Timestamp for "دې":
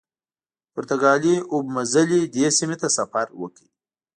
2.35-2.45